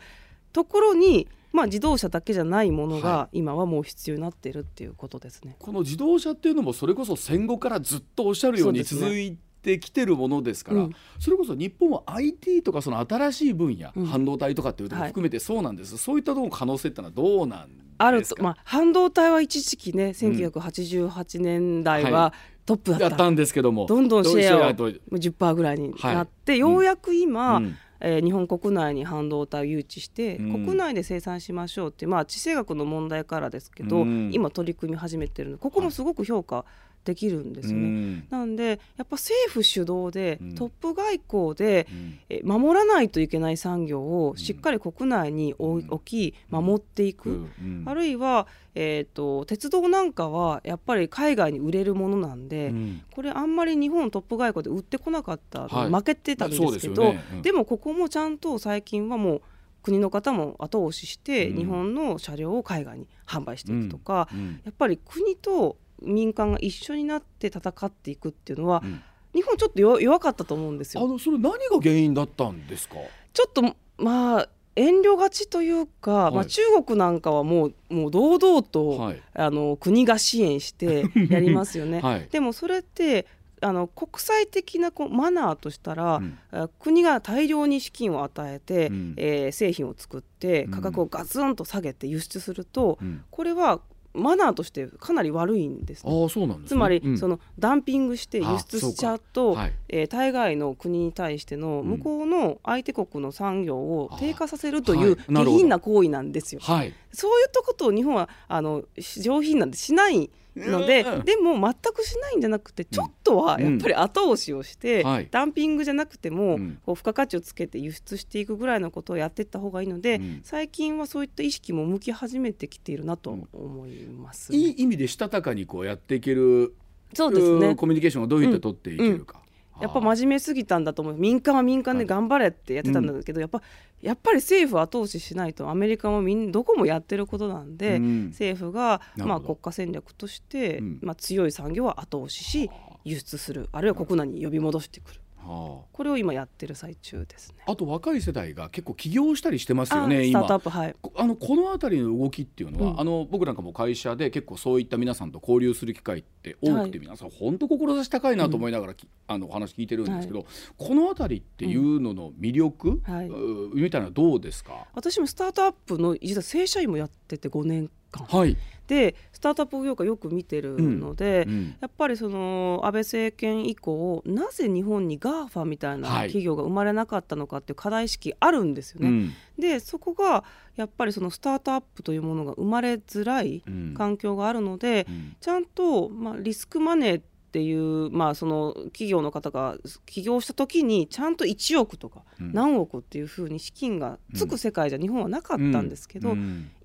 [0.53, 22.33] ところにまあ、自動車だけじゃないものが今はもう必要になっているっていうことですね、はい、この自動車っていうのもそれこそ戦後からずっとおっしゃるように続いてきてるものですから、うん、それこそ日本は IT とかその新しい分野、うん、半導体とかっていうとこ含めてそうなんです、はい、そういったところの可能性ってのはどうなんあると、まあ、半導体は一時期ね1988年代は、
[22.67, 23.31] トップだった。
[23.31, 23.87] んですけども。
[23.87, 35.59] どんどんシェアを10%ぐらいになって、ようやく今、うんえー、日本国内に半導体を誘致して、うん、国内で生産しましょうってまあ地政学の問題からですけど、うん、今取り組み始めてるの。
[35.59, 36.65] ここもすごく評価
[37.05, 37.85] できるんですよね。
[37.85, 41.87] うん、なんでやっぱ政府主導で、トップ外交で、
[42.29, 47.47] え守らないといけない産業をしっかり国内に置き守っていく、
[47.87, 52.73] あるいは、えーと、鉄道なんかはやっぱり海外に売れるものなんで、
[53.15, 57.25] これあんまり日本トップ外交で売ってこなかった、はい、負けてたんですけど、ね。
[57.33, 59.43] うん、でもここもちゃんと最近はもう
[59.83, 64.29] 国の方も後押しして、日本の車両を海外に販売していくとか、
[64.65, 69.03] やっぱり国と民間が一緒になって戦っていくっていうのは、うん、
[69.35, 71.05] 日本ちょっと弱かったと思うんですよ。
[71.05, 72.97] あのそれ何が原因だったんですか？
[73.33, 73.63] ちょっと
[73.99, 82.01] まあ遠慮がちというか、はい、まあ、中国なんかはもうもう堂々と、はい、あの国が支援してやりますよね。
[82.03, 83.27] はい、でもそれって
[83.61, 86.21] あの国際的なこうマナーとしたら、う
[86.63, 93.81] ん、国が大量に資金を与えて、うん、えー、製品を作って価格をガツンと下げて輸出すると、うん、これは
[94.15, 106.61] マナーとしてかなり悪いんです、ね、あそうなんね、つまり、うん、そのダンピングして輸出しちゃうと、はい、えー、対外の国に対しての向こうの相手国の産業を低下させるという下品な行為なんですよ。
[106.63, 108.85] はい、そういったことを日本はあの
[109.21, 126.75] 上品なんてしないので、うん、でも全くしないんじゃなくてちょっとはやっぱり後押しをして、うんダンピングじゃなくても、こう付加価値をつけて輸出していくぐらいのことをやっていった方がいいので、最近はそういった意識も向き始めてきているなと思います、ね、いい意味でしたたかにこうやっていける
[127.15, 127.75] そうですね。
[127.75, 129.42] コミュニケーションをどうやって取っていけるか。
[129.83, 131.15] やっぱ真面目すぎたんだと思う。
[131.15, 133.61] 民間は民間で頑張れってやってたんだけど、やっぱ
[134.01, 142.71] やっぱり政府は後押ししないとアメリカもみんどこもやってることなんで、うん、政府が、まあ、国家戦略として、うん、まあ、強い産業は後押しし
[143.05, 143.69] 輸出する。
[143.73, 145.22] あるいは国内に呼び戻してくる。
[145.45, 147.57] はあ、これを今やってる最中ですね。
[147.67, 150.27] あと若い世代が結構起業したりしてますよね。
[150.27, 150.95] スタートアップはい。
[151.17, 163.29] あのこの辺りの動きっていうのは、うん、あの僕なんかも会社で結構そういった皆さんと交流する機会って多くて、皆さん本当志高いなと思いながら、うん、あのお話聞いてるんですけど、はい、この辺りっていうのの魅力、はい、
[163.75, 164.87] みたいなどうですか？
[164.95, 168.27] 私もスタートアップの実は正社員もやってて5年間。
[168.27, 168.57] はい。
[168.93, 179.09] でスタートアップ業界よく見てるので、うんうん、やっぱりその安倍政権以降なぜ日本に GAFA みたいな企業が生まれなかったのかっていう課題意識あるんですよね。
[179.09, 180.45] はい、でそこが
[180.77, 183.63] やっぱりそのスタートアップというものが生まれづらい
[183.97, 189.77] 環境があるので、うん、ちゃんと、まあ、リスクマネーっていう、まあ、その企業の方が
[190.07, 196.37] 起業した時にちゃんと1億とか何億っていうふうに資金がつく世界じゃ日本はなかったんですけど、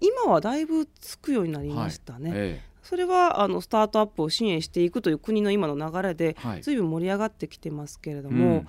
[0.01, 2.29] 今はだいぶつくようになりましたね。
[2.29, 2.39] はい。
[2.39, 2.67] ええ。
[2.87, 6.77] それはあのスタートアップを支援していくという国の今の流れでずい。
[6.77, 8.67] ぶん盛り上がってきてますけれども、はいうん、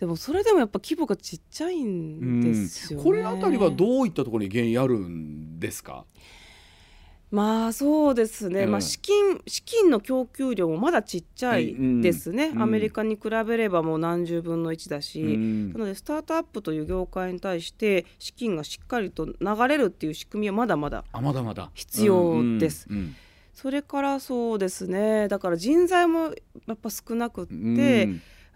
[0.00, 6.04] でもそれでもやっぱ規模がちっちゃいんですよ、ね、これあたりはどういったところに原因あるんですか
[7.30, 19.34] まあそうですね、うん、まあ、資金資金の供給量もまだちっちゃいですね、うん、アメリカに比べればもう何十分の1だし、うん、なのでスタートアップという業界に対して資金がしっかりと流
[19.68, 21.04] れるっていう仕組みはまだまだ
[21.74, 22.88] 必要です。
[23.54, 25.28] それからそうですね。
[25.28, 26.32] だから人材も
[26.66, 28.08] やっぱ少なくって、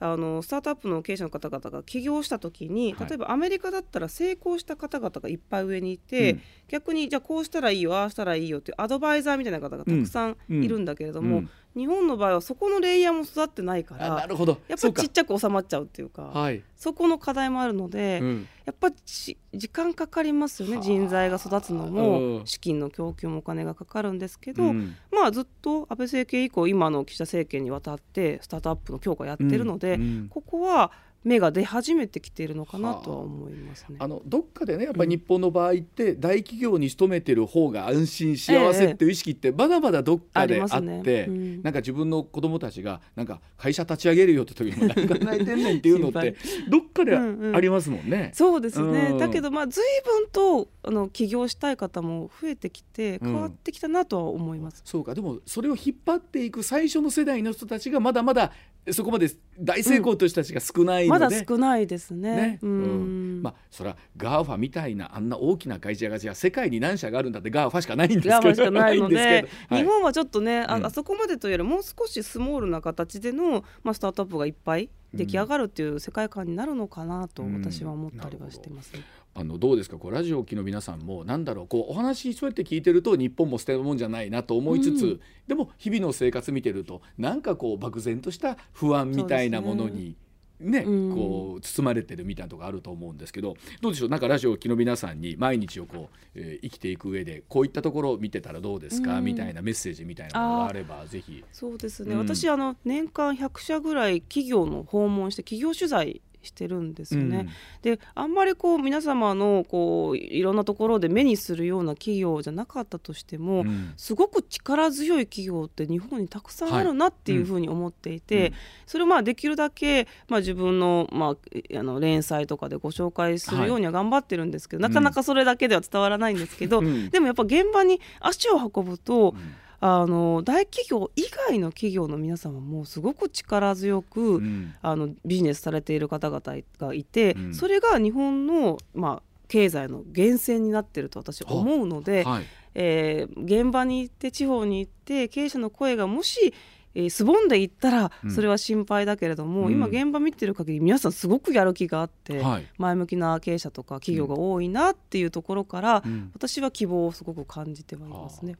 [0.05, 14.61] あのスタートアップの経営者の方々が起業した時に、例えばアメリカだったら成功した方々がいっぱい上にいて、うん、逆にじゃあこうしたらいいよああしたらいいよっていうアドバイザーみたいな方がたくさんいるんだけれども、うんうん日本の場合はそこのレイヤーも育ってないからなるほど。
[14.69, 19.37] やっぱりちっちゃく収まっちゃうっていうかはい、そこの課題もあるので、うん、やっぱ時
[19.69, 30.93] 間かかりますよね人材が育つのも資金の供給もお金がかかるんですけど、うん、まあずっと安倍政権以降今の岸田政権にわたってスタートアップの強化やってるので、うん、ここは
[31.25, 33.97] 芽が出始めてきているのかなとは思いますね。
[33.99, 46.37] あのどっかでねやっぱり日本の場合って大企業に勤めてる方が安心幸せっていう意識ってまだまだどっかであって、ねうん、なんか自分の子供たちがなんか会社立ち上げるよって時に何考えてんねんっていうのって
[46.69, 48.17] どっかでありますもんね。
[48.17, 54.83] うんうん、そうですね、うん、だけどまあ随分とあの起業したい方も増えてきて変わってきたなとは思います。
[54.85, 55.15] そうか。
[55.15, 58.53] でもそれを引っ張っていく最初の世代の人たちがまだまだ
[58.93, 62.37] そこまで大成功とした人たちが少ないので、まだ少ないですね。
[62.37, 62.59] ね。
[62.63, 68.35] うん、まあそれは GAFA みたいなあんな大きな会社がじゃ世界に何社があるんだって GAFA しかないんですけど。
[68.35, 79.01] GAFA しかないので はい、日本はちょっとねあ,、あそこまでというよりもう少しスモールな形での、まあ、スタートアップがいっぱい出来上がるっていう世界観になるのかなと私は思ったりはしてます、ね、
[79.35, 79.99] あのどうですか？
[79.99, 90.17] こうラジオを機の皆さんもなんだろうこうお話そうやって聞いてると日本も捨てるもんじゃないなと思いつつ、うん、でも日々の生活見てるとなんかこう漠然とした不安みたいなものに。
[90.61, 94.09] ね、こう包まれてるみたいなとこあると思うんですけどどうでしょう？
[94.09, 101.43] なんかラジオを機の皆さんに毎日をこう、えー、生きていく上でこういったところを見てたらどうですか、うん、みたいなメッセージみたいなものがあればぜひ。
[101.53, 107.39] そうですね、うん、私あの年間100社ぐらい企業の訪問して企業取材してるんですよね。
[107.39, 107.49] うん、
[107.83, 118.55] であんまりこう皆様のこういろんなところで目にするような企業じゃなかったとしても、うん、すごく力強い企業って日本にたくさんあるなっていうふうに思っていて、はいうん、
[118.87, 129.35] それをまあできるだけ、まあ、自分の,、まあ、あの連載とかでご紹介するようには頑張ってるんですけど、はい、なかなかそれだけでは伝わらないんですけど、でもやっぱ現場に足を運ぶと、
[129.81, 136.41] あの大企業以外の企業の皆様もすごく力強く、うん、あのビジネスされている方々
[136.79, 142.45] がいて、うん、それが日本の、まあ、経済の源泉になっていると私は思うので、はい、
[142.75, 146.55] えー、現場に行って地方に行って経営者の声がもし
[146.95, 152.43] えー、すぼんでいったらそれは心配だけれども、うん、今現場見てる限り皆さんすごくやる気があって、
[152.79, 158.57] 前向きな経営者とか企業が多いなっていうところから、うん、私は希望をすごく感じてはいますね。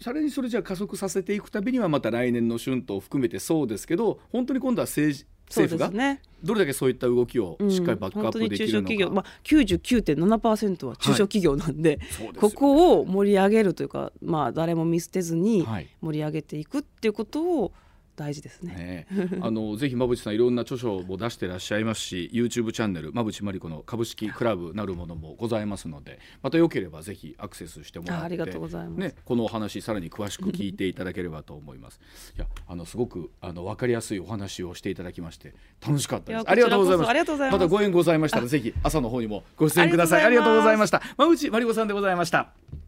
[0.00, 15.66] さらにそれじゃ加速させていくたびにはまた来年の春闘を含めてそうですけど本当に今度は政治政府がどれだけそういった動きをしっかりバックアップできるのか、うん、中小企業、まあ、99.7%は中小企業なんではい、ここを盛り上げるというか、まあ、誰も見捨てずに
[16.00, 17.72] 盛り上げていくっていうことを、
[18.16, 19.06] 大事ですね。
[19.10, 32.00] ね あのぜひ馬淵さんいろんな著書も出してらっしゃいますし YouTube チャンネル馬淵真理子の株式クラブなるものもございますのでまたよければぜひアクセスしてもらってありがとうございます、ね、このお話さらに詳しく聞いていただければと思います。
[32.36, 35.54] いやあのすごくあの分かりやすいお話をしていただきまして
[35.86, 36.44] 楽しかったです。
[36.50, 37.38] ありがとうございます。
[37.52, 40.24] またご縁ございましたらぜひ朝の方にもご出演ください。
[40.24, 41.02] ありがとうございました。
[41.16, 42.79] 馬淵真理子さんでございました。